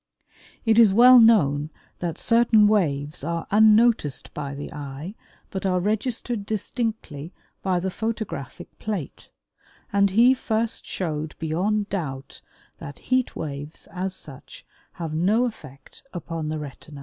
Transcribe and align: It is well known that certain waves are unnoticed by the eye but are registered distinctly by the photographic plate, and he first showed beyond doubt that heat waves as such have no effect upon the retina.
It 0.65 0.79
is 0.79 0.95
well 0.95 1.19
known 1.19 1.69
that 1.99 2.17
certain 2.17 2.65
waves 2.67 3.23
are 3.23 3.45
unnoticed 3.51 4.33
by 4.33 4.55
the 4.55 4.73
eye 4.73 5.13
but 5.51 5.63
are 5.63 5.79
registered 5.79 6.43
distinctly 6.43 7.31
by 7.61 7.79
the 7.79 7.91
photographic 7.91 8.79
plate, 8.79 9.29
and 9.93 10.09
he 10.09 10.33
first 10.33 10.87
showed 10.87 11.35
beyond 11.37 11.89
doubt 11.89 12.41
that 12.79 12.97
heat 13.13 13.35
waves 13.35 13.87
as 13.91 14.15
such 14.15 14.65
have 14.93 15.13
no 15.13 15.45
effect 15.45 16.01
upon 16.13 16.49
the 16.49 16.57
retina. 16.57 16.99